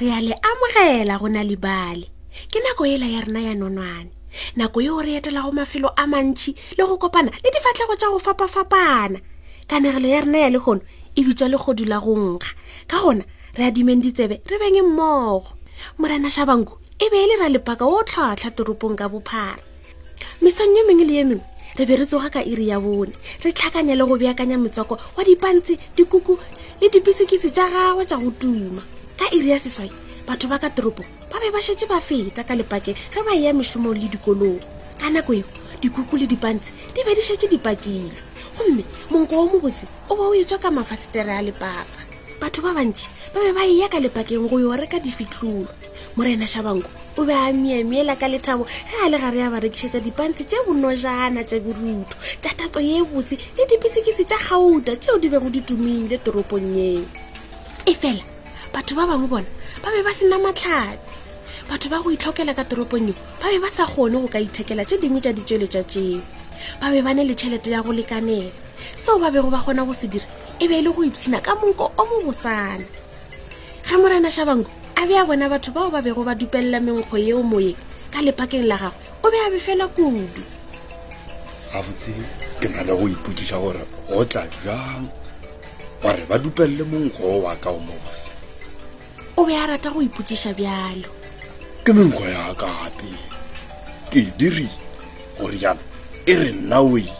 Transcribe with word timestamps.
re 0.00 0.08
a 0.12 0.20
le 0.20 0.34
amogela 0.50 1.18
go 1.20 1.26
na 1.26 1.40
lebale 1.42 2.04
ke 2.52 2.58
nako 2.60 2.84
ela 2.94 3.06
ya 3.14 3.20
rena 3.24 3.40
ya 3.40 3.54
nonwane 3.56 4.12
nako 4.56 4.78
yeo 4.84 5.00
re 5.00 5.12
etela 5.16 5.40
go 5.40 5.50
mafelo 5.56 5.88
a 6.02 6.04
mantšhi 6.12 6.52
le 6.76 6.82
go 6.88 6.98
kopana 7.02 7.32
le 7.42 7.48
difatlhego 7.54 7.96
tša 7.96 8.08
go 8.12 8.18
fapa-fapana 8.26 9.18
kanegelo 9.68 10.08
ya 10.08 10.20
rena 10.24 10.38
ya 10.44 10.50
legono 10.52 10.82
e 11.16 11.20
bitswa 11.24 11.48
legodu 11.48 11.84
la 11.88 11.96
go 12.04 12.12
nkga 12.12 12.50
ka 12.90 12.96
gona 13.02 13.24
re 13.56 13.64
adimeng 13.64 14.02
ditsebe 14.04 14.36
re 14.50 14.56
beng 14.60 14.76
mmogo 14.84 15.56
morena 15.98 16.28
shabanku 16.34 16.76
e 17.04 17.06
be 17.10 17.16
e 17.24 17.26
le 17.28 17.34
ra 17.40 17.48
lepaka 17.48 17.84
o 17.88 17.96
tlhwatlha 18.04 18.50
toropong 18.56 18.96
ka 19.00 19.08
bophara 19.08 19.64
mesang 20.44 20.76
yo 20.76 20.84
mengwe 20.84 21.08
le 21.08 21.14
ye 21.16 21.24
mengwe 21.24 21.46
re 21.80 21.86
be 21.88 21.94
re 21.96 22.04
tsoga 22.04 22.28
ka 22.28 22.40
iri 22.44 22.68
ya 22.68 22.76
bone 22.76 23.16
re 23.40 23.48
tlhakanya 23.52 23.96
le 23.96 24.04
go 24.04 24.20
beakanya 24.20 24.60
motswako 24.60 25.00
wa 25.16 25.24
dipantsi 25.24 25.80
dikuku 25.96 26.36
le 26.80 26.86
dipisikitsi 26.92 27.48
tša 27.48 27.72
gagwe 27.72 28.04
tša 28.04 28.20
go 28.20 28.28
tuma 28.40 28.84
ka 29.16 29.32
iri 29.32 29.50
ya 29.50 29.58
seswai 29.58 29.90
batho 30.28 30.46
ba 30.48 30.60
ka 30.60 30.68
toropo 30.70 31.00
ba 31.32 31.36
be 31.40 31.48
ba 31.50 31.58
shetse 31.64 31.88
ba 31.88 31.98
feta 32.00 32.44
ka 32.44 32.52
lepake 32.54 32.92
ge 32.92 33.20
ba 33.24 33.32
ya 33.34 33.50
mešomo 33.56 33.90
le 33.96 34.06
dikolong 34.12 34.60
ka 35.00 35.08
nako 35.08 35.40
eo 35.42 35.48
dikuku 35.80 36.14
le 36.20 36.26
dipantshe 36.28 36.70
di 36.92 37.00
be 37.02 37.12
di 37.16 37.22
shetse 37.24 37.48
dipakile 37.48 38.12
gomme 38.58 38.84
monko 39.10 39.32
wo 39.42 39.46
mobose 39.56 39.88
o 40.08 40.16
bo 40.16 40.28
o 40.30 40.34
etswa 40.36 40.60
ka 40.60 40.68
mafasetere 40.70 41.32
a 41.32 41.42
lepapa 41.42 42.00
batho 42.40 42.60
ba 42.60 42.76
bantši 42.76 43.08
ba 43.32 43.38
be 43.40 43.50
ba 43.56 43.64
eya 43.64 43.88
ka 43.88 43.98
lepakeng 44.00 44.46
go 44.48 44.60
yo 44.60 44.76
reka 44.76 45.00
difitlholo 45.00 45.70
morena 46.16 46.44
shabanko 46.44 46.88
o 47.16 47.24
be 47.24 47.32
a 47.32 47.48
miemeela 47.56 48.18
ka 48.20 48.28
lethabo 48.28 48.68
ge 48.68 49.00
a 49.00 49.08
le 49.08 49.16
gare 49.16 49.40
ya 49.40 49.48
barekišetša 49.48 50.04
dipantshe 50.04 50.44
tše 50.44 50.60
bonojana 50.68 51.40
tša 51.40 51.56
borutho 51.64 52.16
tša 52.44 52.52
tatso 52.52 52.80
ye 52.84 53.00
botse 53.00 53.32
le 53.56 53.64
dipisikisi 53.64 54.28
tša 54.28 54.36
gauta 54.44 54.92
tšeo 54.96 55.16
di 55.16 55.28
bego 55.32 55.48
di 55.48 55.64
tumile 55.64 56.20
toropong 56.20 56.76
yeo 56.76 57.04
e 57.88 57.94
fela 57.96 58.35
batho 58.76 58.92
ba 58.94 59.06
bangwe 59.08 59.24
bona 59.26 59.48
ba 59.80 59.88
be 59.88 60.02
ba 60.04 60.12
sena 60.12 60.36
matlhatsi 60.36 61.16
batho 61.64 61.88
ba 61.88 61.96
go 62.04 62.12
itlhokela 62.12 62.52
ka 62.52 62.60
toroponyo 62.68 63.16
ba 63.40 63.48
be 63.48 63.56
ba 63.56 63.72
sa 63.72 63.88
kgone 63.88 64.20
go 64.20 64.28
ka 64.28 64.36
ithekela 64.36 64.84
tse 64.84 65.00
dingwe 65.00 65.20
tsa 65.24 65.32
ditswele 65.32 65.64
tsa 65.64 65.80
tseo 65.80 66.20
ba 66.76 66.92
be 66.92 67.00
ba 67.00 67.16
ne 67.16 67.24
le 67.24 67.32
tšhelete 67.32 67.72
ya 67.72 67.80
go 67.80 67.88
lekanela 67.96 68.52
seo 68.92 69.16
ba 69.16 69.32
bego 69.32 69.48
ba 69.48 69.64
kgona 69.64 69.80
go 69.88 69.96
se 69.96 70.12
dira 70.12 70.28
e 70.60 70.68
be 70.68 70.76
e 70.76 70.82
le 70.84 70.92
go 70.92 71.00
iphina 71.08 71.40
ka 71.40 71.56
monko 71.56 71.88
o 71.96 72.02
mo 72.04 72.28
bosana 72.28 72.84
ga 73.88 73.96
morana 73.96 74.28
shabango 74.28 74.68
a 74.92 75.08
be 75.08 75.16
a 75.16 75.24
bona 75.24 75.48
batho 75.48 75.72
bao 75.72 75.88
ba 75.88 76.04
bego 76.04 76.20
ba 76.20 76.36
dupelela 76.36 76.76
menkgo 76.76 77.16
yeo 77.16 77.40
moyeng 77.40 77.80
ka 78.12 78.20
lepakeng 78.20 78.68
la 78.68 78.76
gagwe 78.76 79.00
o 79.24 79.26
be 79.32 79.38
a 79.40 79.48
befela 79.56 79.88
kudu 79.88 80.20
gabotse 81.72 82.12
ke 82.60 82.68
na 82.68 82.84
le 82.84 82.92
go 82.92 83.08
ipotisa 83.08 83.56
gore 83.56 83.80
go 84.04 84.20
tla 84.28 84.44
jang 84.68 85.08
gore 86.04 86.28
ba 86.28 86.36
dupelele 86.36 86.84
monkgo 86.84 87.40
o 87.40 87.40
wa 87.40 87.56
ka 87.56 87.72
o 87.72 87.80
mo 87.80 87.96
bosa 88.04 88.36
be 89.46 89.54
a 89.54 89.66
rata 89.66 89.90
go 89.94 90.02
ipotsiša 90.02 90.54
bjalo 90.58 91.06
ke 91.86 91.92
menkgo 91.94 92.18
ya 92.26 92.50
kape 92.58 93.10
ke 94.10 94.18
e 94.26 94.30
diri 94.36 94.66
gore 95.38 95.54
jana 95.56 95.78
e 96.26 96.34
re 96.34 96.50
nna 96.52 96.80
oi 96.82 97.00
e. 97.06 97.12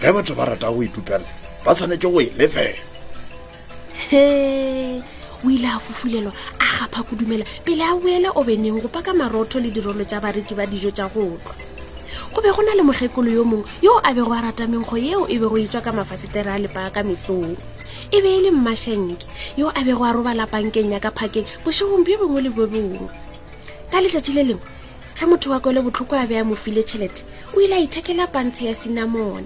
ge 0.00 0.12
batho 0.14 0.34
ba 0.38 0.44
rata 0.46 0.70
go 0.70 0.78
ithupela 0.86 1.26
ba 1.64 1.74
tshwanetse 1.74 2.06
go 2.06 2.20
e 2.22 2.30
lefela 2.38 2.78
he 4.08 4.24
o 5.44 5.50
ile 5.50 5.66
a 5.66 5.80
fofulelwa 5.82 6.30
a 6.62 6.66
gapha 6.78 7.02
kodumela 7.02 7.42
pele 7.66 7.82
a 7.82 7.90
boele 7.98 8.30
o 8.38 8.42
beneng 8.46 8.78
go 8.80 8.86
paka 8.88 9.10
marotho 9.10 9.58
le 9.58 9.70
dirolo 9.74 10.06
tsa 10.06 10.22
bareki 10.22 10.54
ba 10.54 10.62
dijo 10.66 10.94
tsa 10.94 11.10
go 11.10 11.26
tlwa 11.42 11.54
go 12.34 12.38
be 12.42 12.54
go 12.54 12.62
na 12.62 12.78
le 12.78 12.86
mokgekolo 12.86 13.34
yo 13.34 13.42
mongwe 13.42 13.66
yoo 13.82 13.98
a 14.06 14.14
bego 14.14 14.30
a 14.30 14.46
rata 14.46 14.66
menkgo 14.70 14.94
yeo 14.94 15.26
e 15.26 15.38
be 15.42 15.46
go 15.50 15.58
etswa 15.58 15.82
ka 15.82 15.90
mafasetere 15.90 16.54
a 16.54 16.58
lepaa 16.62 16.94
ka 16.94 17.02
mesong 17.02 17.58
e 18.10 18.20
be 18.22 18.28
e 18.38 18.40
le 18.40 18.50
mmašhanke 18.50 19.26
yo 19.56 19.68
a 19.68 19.84
bego 19.84 20.04
a 20.06 20.12
roba 20.16 20.32
lapankeng 20.34 20.90
ya 20.92 21.00
ka 21.00 21.10
phakeng 21.12 21.44
bošegong 21.64 22.04
bjo 22.06 22.16
bongwe 22.24 22.40
le 22.40 22.48
bjo 22.50 22.64
bongwe 22.66 23.04
ka 23.92 24.00
letsatsi 24.00 24.32
le 24.32 24.42
lengwe 24.48 24.64
ga 25.20 25.26
motho 25.28 25.50
wa 25.52 25.60
kole 25.60 25.82
botlhoko 25.84 26.16
a 26.16 26.24
be 26.26 26.36
a 26.40 26.44
mofile 26.44 26.80
tšhelete 26.82 27.22
o 27.52 27.60
ile 27.60 27.76
a 27.76 27.80
ithekela 27.84 28.24
pantshe 28.32 28.64
ya 28.64 28.74
sinamone 28.74 29.44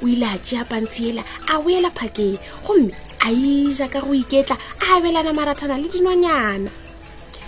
o 0.00 0.08
ile 0.08 0.24
a 0.24 0.38
tšea 0.40 0.64
pantshe 0.64 1.12
ela 1.12 1.22
a 1.52 1.60
boela 1.60 1.90
phakeng 1.92 2.40
gomme 2.64 2.92
a 3.20 3.28
ija 3.28 3.88
ka 3.92 4.00
go 4.00 4.14
iketla 4.16 4.56
a 4.56 4.96
abelana 4.96 5.32
marathana 5.36 5.76
le 5.76 5.88
dinonyana 5.92 6.70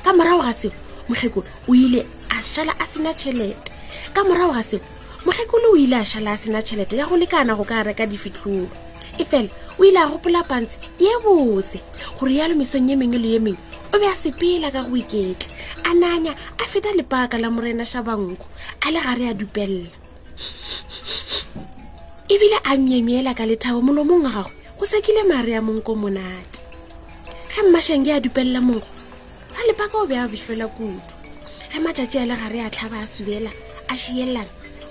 ka 0.05 0.13
morago 0.13 0.45
ga 0.45 0.53
seo 0.53 0.73
mokgekolo 1.09 1.45
o 1.69 1.73
ile 1.73 2.05
a 2.29 2.37
šala 2.45 2.77
a 2.77 2.85
sena 2.85 3.17
tšhelete 3.17 3.65
ka 4.13 4.21
morago 4.29 4.53
ga 4.53 4.63
seo 4.63 4.81
mokgekolo 5.25 5.73
o 5.73 5.77
ile 5.81 5.97
a 6.05 6.05
šala 6.05 6.37
a 6.37 6.39
sena 6.39 6.61
tšhelete 6.61 7.01
ya 7.01 7.09
go 7.09 7.17
lekana 7.17 7.57
go 7.57 7.65
ka 7.65 7.81
reka 7.83 8.05
difitlholo 8.05 8.69
e 9.19 9.25
fela 9.25 9.51
o 9.79 9.85
ile 9.85 9.99
a 9.99 10.07
gopola 10.07 10.43
pantse 10.45 10.77
ye 10.99 11.11
bose 11.25 11.81
gore 12.19 12.33
ya 12.35 12.49
lomisong 12.49 12.89
ye 12.89 12.97
mengwe 12.97 13.19
le 13.21 13.29
ye 13.29 13.39
mengwe 13.41 13.59
o 13.95 13.99
be 13.99 14.07
a 14.07 14.15
sepela 14.15 14.69
ka 14.71 14.83
go 14.85 14.95
iketle 14.97 15.49
a 15.89 15.95
nanya 15.97 16.35
a 16.61 16.65
feta 16.65 16.93
lepaka 16.93 17.39
la 17.41 17.49
morena 17.51 17.85
shabanko 17.85 18.45
a 18.85 18.91
le 18.93 19.01
gare 19.01 19.27
a 19.29 19.35
dupelela 19.35 19.91
ebile 22.29 22.59
a 22.65 22.73
miemiela 22.77 23.33
ka 23.35 23.45
lethabo 23.49 23.81
molomong 23.83 24.25
wa 24.25 24.31
gagwe 24.31 24.53
go 24.79 24.85
sekile 24.87 25.25
maare 25.29 25.57
a 25.57 25.61
monko 25.65 25.95
monate 25.97 26.61
ge 27.51 27.63
mmašhange 27.65 28.13
a 28.13 28.21
dupelela 28.21 28.61
mogo 28.61 28.89
ra 29.57 29.61
lepaka 29.67 29.97
o 29.99 30.07
be 30.07 30.15
a 30.17 30.29
befela 30.29 30.69
kudu 30.69 31.01
ge 31.73 31.79
matšatši 31.81 32.19
a 32.19 32.27
le 32.29 32.35
gare 32.37 32.61
a 32.67 32.71
tlhaba 32.71 33.03
a 33.03 33.07
subela 33.09 33.51
a 33.89 33.95
šielana 33.97 34.47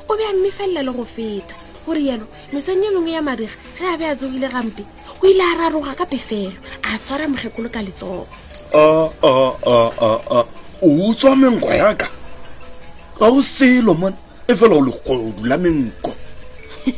o 0.10 0.16
be 0.18 0.24
a 0.26 0.34
mmefelela 0.34 0.82
le 0.84 0.92
go 0.92 1.06
feta 1.06 1.56
gore 1.90 2.02
yeno 2.10 2.26
meseng 2.54 2.84
e 2.86 2.88
mengwe 2.94 3.12
ya 3.18 3.22
mariga 3.22 3.58
ge 3.78 3.84
a 3.86 3.98
be 3.98 4.06
a 4.06 4.16
tsogile 4.16 4.48
gampe 4.48 4.84
o 5.22 5.26
ile 5.28 5.42
a 5.52 5.56
raroga 5.60 5.94
ka 5.98 6.06
pefelo 6.06 6.54
a 6.84 6.98
tshwara 6.98 7.28
mokgekolo 7.28 7.70
ka 7.70 7.82
letsogo 7.82 8.28
o 10.82 10.86
utswa 11.10 11.36
menko 11.36 11.74
yaka 11.74 12.08
ga 13.20 13.26
o 13.26 13.42
selo 13.42 13.94
mone 13.94 14.16
e 14.48 14.54
fela 14.60 14.76
o 14.78 14.82
legodu 14.86 15.46
la 15.50 15.58
menko 15.58 16.14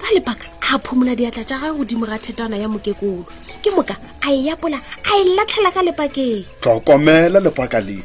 ra 0.00 0.08
lebaka 0.14 0.46
a 0.70 0.78
phumola 0.78 1.14
diatla 1.18 1.42
jaaga 1.42 1.72
godimo 1.74 2.06
ga 2.06 2.18
thetana 2.22 2.56
ya 2.62 2.68
mokekolo 2.68 3.24
ke 3.60 3.70
moka 3.74 3.94
a 4.22 4.26
e 4.30 4.46
yapola 4.46 4.78
a 4.78 5.12
e 5.18 5.20
latlhela 5.34 5.70
ka 5.74 5.82
lepakeng 5.82 6.46
tlhokomela 6.62 7.42
lepaka 7.42 7.80
le 7.82 7.98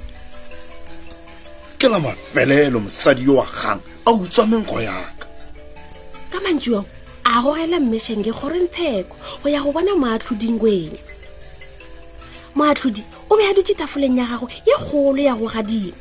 ke 1.78 1.86
la 1.88 2.00
mafelelo 2.02 2.80
mosadi 2.82 3.30
yo 3.30 3.36
wa 3.38 3.46
gang 3.46 3.78
a 4.09 4.12
utswa 4.12 4.46
menko 4.50 4.81
yaka 4.81 5.22
ka 6.34 6.38
mantsio 6.42 6.81
a 7.24 7.31
gogela 7.46 7.78
mmešhenke 7.80 8.34
kgorentsheko 8.34 9.14
go 9.44 9.50
ya 9.50 9.62
go 9.62 9.70
bona 9.72 9.94
moatlhodingwenya 9.96 10.97
moatlhodi 12.58 13.03
o 13.30 13.38
be 13.38 13.44
a 13.46 13.53
dutse 13.53 13.75
tafoleng 13.78 14.18
ya 14.18 14.25
gagwe 14.25 14.50
e 14.66 14.74
kgolo 14.81 15.22
ya 15.22 15.36
go 15.38 15.46
gadimo 15.46 15.94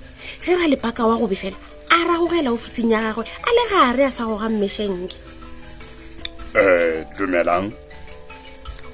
ge 0.44 0.56
ra 0.56 0.64
lepaka 0.66 1.04
wa 1.06 1.18
gobe 1.20 1.36
fela 1.36 1.56
a 1.92 2.04
ragogela 2.08 2.48
ofising 2.50 2.92
ya 2.97 3.12
gagwe 3.12 3.26
a 3.28 3.50
le 3.56 3.62
gare 3.70 4.02
a 4.06 4.10
sa 4.10 4.24
goga 4.24 4.48
mmešhenke 4.48 5.16
um 5.18 6.60
eh, 6.64 7.04
dumelang 7.18 7.68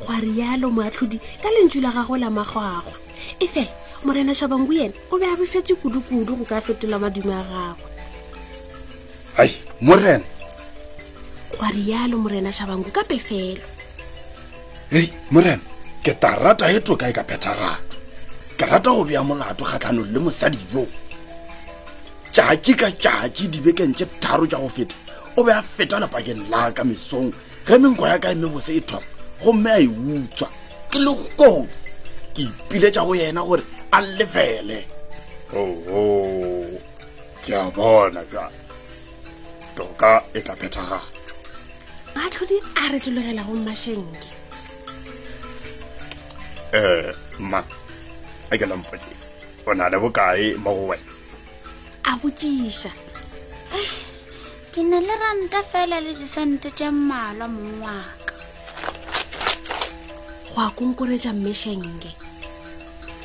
gwa 0.05 0.19
rialo 0.21 0.71
moatlhodi 0.75 1.19
ka 1.39 1.51
lentsu 1.55 1.79
la 1.81 1.91
gagwe 1.95 2.19
la 2.19 2.31
magagwa 2.35 2.99
e 3.39 3.47
fela 3.47 3.71
morena 4.03 4.35
shabangu 4.35 4.73
yena 4.75 4.95
o 5.15 5.19
be 5.19 5.25
a 5.27 5.37
befetse 5.39 5.75
kudu-kudu 5.79 6.35
go 6.35 6.43
ka 6.45 6.59
fetola 6.61 6.99
madimo 6.99 7.31
a 7.31 7.45
gagwe 7.47 7.94
hai 9.37 9.51
morena 9.81 10.23
wa 11.61 11.69
rialo 11.75 12.17
morena 12.23 12.51
shabangu 12.55 12.87
ka 12.97 13.03
pefelo 13.03 13.67
hei 14.95 15.09
morena 15.35 15.59
ke 16.05 16.13
ta 16.23 16.31
rata 16.43 16.71
e 16.77 16.79
toka 16.87 17.09
e 17.11 17.13
ka 17.19 17.23
phethagatso 17.29 17.83
ke 18.59 18.65
rata 18.71 18.91
go 18.95 19.03
bea 19.09 19.23
molato 19.29 19.65
kgatlhanong 19.67 20.11
le 20.15 20.19
mosadi 20.25 20.61
joo 20.73 20.87
tšatši 22.35 22.73
ka 22.81 22.89
tšatši 23.03 23.45
dibekeng 23.53 23.95
tše 23.99 24.07
tharo 24.23 24.45
tša 24.47 24.59
go 24.63 24.69
feta 24.77 24.95
o 25.39 25.41
be 25.47 25.51
a 25.59 25.63
feta 25.75 25.97
lepakeng 26.03 26.43
la 26.51 26.71
ka 26.77 26.83
mesong 26.89 27.29
ge 27.67 27.75
menko 27.83 28.07
ya 28.07 28.17
ka 28.23 28.29
e 28.35 28.35
mebose 28.43 28.73
e 28.79 28.81
thoma 28.89 29.03
gomme 29.43 29.71
a 29.77 29.79
e 29.87 29.89
utswa 30.11 30.49
ke 30.91 30.99
le 31.07 31.13
kodu 31.39 31.67
ke 32.35 32.43
ipile 32.47 32.89
tša 32.95 33.03
go 33.07 33.13
yena 33.19 33.43
gore 33.47 33.63
a 33.97 33.99
lefele 34.17 34.79
oo 35.61 36.79
ke 37.43 37.51
a 37.63 37.67
bona 37.77 38.23
jale 38.33 38.63
toka 39.79 40.13
e 40.39 40.41
ka 40.47 40.53
phethagatso 40.61 40.99
baatlhodi 42.15 42.57
a 42.81 42.85
re 42.93 42.99
dilogela 43.05 43.43
go 43.47 43.55
mmashenke 43.59 44.29
um 46.75 46.75
eh, 46.79 47.07
ma 47.51 47.59
a 48.51 48.55
ke 48.61 48.67
lampodi 48.71 49.11
o 49.69 49.75
na 49.79 49.85
le 49.93 49.97
bokae 50.05 50.47
mo 50.65 50.71
go 50.79 50.85
wena 50.91 51.11
a 52.11 52.11
botsiša 52.21 52.93
eh, 53.79 53.91
ke 54.73 54.81
ne 54.91 54.99
le 55.07 55.15
ranta 55.23 55.61
fela 55.71 55.99
le 56.05 56.13
disente 56.21 56.69
tse 56.77 56.87
mmalwa 56.95 57.47
mongwaka 57.55 58.35
go 60.55 60.59
a 60.67 60.71
konkoretsa 60.79 61.31
mmashenke 61.35 62.11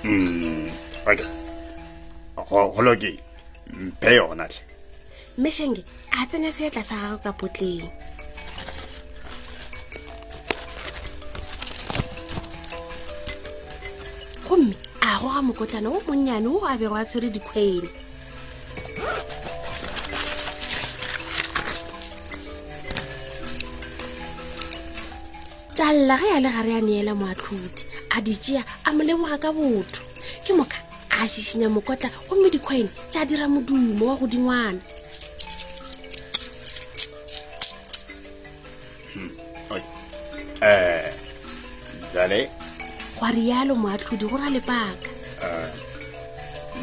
um 0.03 0.17
mm, 0.29 0.71
oka 2.41 2.55
go 2.73 2.81
lokeng 2.85 3.21
mphe 3.73 4.15
yonatlhe 4.17 4.78
mmešenke 5.39 5.83
a 6.11 6.25
tsenya 6.27 6.51
seetla 6.51 6.83
sa 6.83 6.95
gago 6.95 7.17
ka 7.23 7.31
potleng 7.33 7.87
gomme 14.49 14.75
a 15.01 15.15
goga 15.23 15.39
mokotlano 15.41 15.95
o 15.95 16.01
monnyane 16.07 16.47
o 16.51 16.59
abego 16.67 16.91
a 16.95 17.05
tshwere 17.07 17.29
dikgwene 17.31 17.87
tsalela 25.73 26.19
ge 26.19 26.27
ya 26.35 26.39
le 26.43 26.49
gare 26.51 26.69
ya 26.75 26.81
neela 26.83 27.13
moatlhodi 27.15 27.87
a 28.11 28.19
ditšea 28.21 28.61
a 28.83 28.91
moleboga 28.91 29.37
ka 29.39 29.53
botho 29.55 30.03
ke 30.43 30.51
moka 30.51 30.75
a 31.15 31.23
šišinya 31.23 31.71
mokotla 31.71 32.11
gomme 32.27 32.51
dikgwene 32.51 32.91
tša 33.09 33.23
dira 33.25 33.47
modumo 33.47 34.03
wa 34.05 34.15
godingwana 34.19 34.83
jale 42.19 42.49
gwa 43.17 43.31
rialo 43.31 43.75
moatlhodi 43.75 44.25
go 44.29 44.35
ra 44.37 44.49
lebaka 44.49 45.11
eh, 45.43 45.71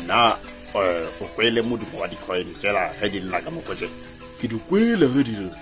nna 0.05 0.37
eh, 0.75 1.09
o 1.21 1.25
kwele 1.35 1.63
modumo 1.63 2.01
wa 2.01 2.09
dicoin 2.09 2.55
fela 2.61 2.89
ge 3.05 3.09
di 3.09 3.21
lla 3.21 3.41
ka 3.45 3.51
mokotse 3.53 3.89
ke 4.41 4.49
di 4.49 4.57
kwele 4.57 5.05
ge 5.13 5.23
di 5.29 5.35
lla 5.45 5.57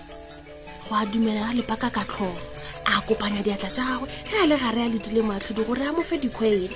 go 0.86 0.94
a 0.96 1.02
dumelela 1.06 1.50
lebaka 1.58 1.90
ka 1.90 2.04
tlhogo 2.06 2.38
a 2.86 3.00
kopanya 3.02 3.42
diatla 3.42 3.70
tjagwe 3.74 4.06
ge 4.30 4.36
a 4.42 4.46
le 4.46 4.54
gare 4.62 4.82
a 4.86 4.88
letile 4.94 5.20
moatlhodi 5.26 5.62
gore 5.66 5.82
a 5.82 5.92
mo 5.92 6.02
fe 6.06 6.22
dicoin 6.22 6.70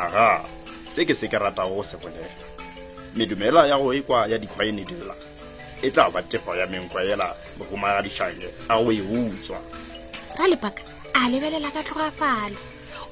aga 0.00 0.40
se 0.88 1.04
ke 1.04 1.12
se 1.14 1.28
ke 1.28 1.36
rata 1.36 1.68
go 1.68 1.82
se 1.84 2.00
bolela 2.00 2.32
medumela 3.12 3.68
ya 3.68 3.76
go 3.78 3.92
e 3.92 4.00
kwa 4.00 4.24
ya 4.26 4.40
dicoin 4.40 4.80
di 4.88 4.96
lla 5.04 5.12
e 5.84 5.90
tla 5.92 6.08
ba 6.10 6.22
tefo 6.22 6.56
ya 6.56 6.64
menkwa 6.66 7.04
ela 7.04 7.28
bogomaga 7.60 8.00
dišhange 8.00 8.48
a 8.68 8.80
go 8.82 8.88
e 8.92 9.00
utswa 9.04 9.60
ra 10.38 10.48
lebaka 10.48 10.95
a 11.24 11.28
lebelela 11.30 11.70
ka 11.76 11.80
tlogafalo 11.86 12.56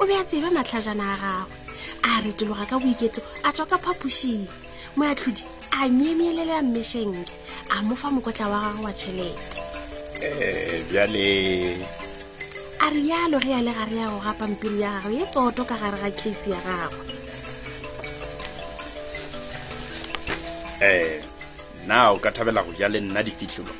o 0.00 0.02
be 0.06 0.12
a 0.20 0.22
tseba 0.28 0.48
matlhajana 0.56 1.06
a 1.14 1.14
gagwe 1.22 1.56
a 2.08 2.12
retologa 2.24 2.64
ka 2.70 2.76
boiketlo 2.82 3.20
a 3.48 3.50
tswa 3.54 3.64
ka 3.70 3.76
phapošing 3.84 4.44
moatlhodi 4.96 5.42
a 5.78 5.80
miemielela 5.96 6.60
mmešenke 6.62 7.32
a 7.74 7.76
mofa 7.86 8.08
mokotla 8.14 8.46
wa 8.52 8.58
gagwe 8.64 8.84
wa 8.86 8.92
tšhelete 8.98 9.44
eh, 10.24 10.82
bjale 10.88 11.28
a 12.84 12.86
rialo 12.94 13.38
ge 13.44 13.50
a 13.58 13.60
le 13.66 13.72
gare 13.78 13.96
ya 14.00 14.06
go 14.12 14.18
gapampiri 14.24 14.80
ya 14.84 14.90
gagwe 15.00 15.14
e 15.22 15.26
tsoto 15.32 15.62
ka 15.70 15.76
gare 15.80 15.96
ga 16.02 16.08
case 16.18 16.50
ya 16.54 16.60
gagwe 16.66 16.98
um 20.86 20.86
eh, 20.86 21.24
nna 21.86 21.98
o 22.12 22.18
ka 22.18 22.28
thabela 22.34 22.60
go 22.62 22.72
ja 22.78 22.88
le 22.88 23.00
nna 23.00 23.20
difitlhelo 23.26 23.72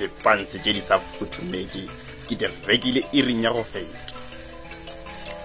dipantse 0.00 0.58
tse 0.58 0.70
di 0.74 0.80
sa 0.80 0.96
futhumeke 0.98 1.84
ke 2.24 2.34
di 2.40 2.48
rekile 2.64 3.00
iring 3.12 3.44
e 3.44 3.44
ya 3.44 3.50
go 3.52 3.62
feta 3.62 3.98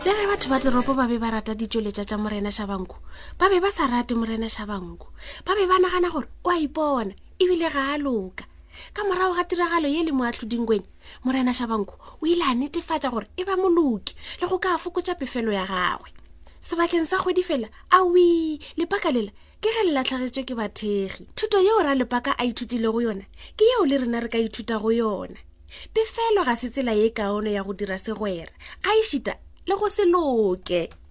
le 0.05 0.11
ge 0.15 0.25
batho 0.31 0.47
ba 0.47 0.59
toropo 0.63 0.95
ba 0.95 1.07
be 1.11 1.19
ba 1.19 1.27
rata 1.35 1.51
ditsweletša 1.51 2.07
tša 2.07 2.15
morena 2.17 2.47
sa 2.51 2.63
banko 2.65 3.03
ba 3.35 3.51
be 3.51 3.59
ba 3.59 3.67
sa 3.67 3.91
rate 3.91 4.15
morena 4.15 4.47
sa 4.47 4.63
banko 4.63 5.11
ba 5.43 5.51
be 5.59 5.67
ba 5.67 5.75
nagana 5.75 6.07
gore 6.07 6.31
o 6.43 6.49
a 6.49 6.55
ipona 6.55 7.11
ebile 7.35 7.67
ga 7.67 7.95
a 7.95 7.97
loka 7.99 8.47
ka 8.95 9.03
morago 9.03 9.35
ga 9.35 9.43
tiragalo 9.43 9.91
ye 9.91 10.07
le 10.07 10.15
moatlhodingweng 10.15 10.87
morena 11.27 11.51
sa 11.51 11.67
banko 11.67 11.99
o 12.23 12.23
ile 12.23 12.47
a 12.47 12.55
netefatsa 12.55 13.11
gore 13.11 13.27
e 13.35 13.43
ba 13.43 13.59
moloki 13.59 14.15
le 14.39 14.47
go 14.47 14.55
ka 14.55 14.79
fokotsa 14.79 15.19
pefelo 15.19 15.51
ya 15.51 15.67
gagwe 15.67 16.07
sebakeng 16.63 17.03
sa 17.03 17.19
kgwedi 17.19 17.43
fela 17.43 17.67
awi 17.91 18.55
lepaka 18.79 19.11
lela 19.11 19.35
ke 19.59 19.67
ge 19.67 19.83
lelatlhagetswe 19.91 20.43
ke 20.47 20.53
bathegi 20.55 21.27
thuto 21.35 21.59
yeo 21.59 21.83
ra 21.83 21.91
lepaka 21.91 22.39
a 22.39 22.47
ithutile 22.47 22.87
go 22.87 23.03
yona 23.03 23.27
ke 23.59 23.67
yeo 23.67 23.83
le 23.83 23.99
rena 23.99 24.23
re 24.23 24.31
ka 24.31 24.39
ithuta 24.39 24.79
go 24.79 24.95
yona 24.95 25.35
befelo 25.93 26.43
ga 26.45 26.55
se 26.61 26.69
tsela 26.73 26.93
ye 27.01 27.07
kaono 27.17 27.49
ya 27.55 27.61
go 27.65 27.73
dira 27.79 27.97
segwera 28.05 28.51
a 28.87 28.89
ešita 29.01 29.33
le 29.67 29.73
go 29.79 29.87
se 29.95 30.03
loke 30.13 30.81